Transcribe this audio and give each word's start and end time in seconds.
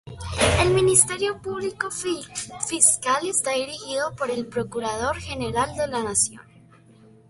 El 0.61 0.73
Ministerio 0.73 1.39
Público 1.43 1.91
Fiscal 1.91 3.27
está 3.27 3.53
dirigido 3.53 4.15
por 4.15 4.31
el 4.31 4.47
Procurador 4.47 5.17
General 5.17 5.69
de 5.77 5.87
la 5.89 6.03
Nación. 6.03 6.41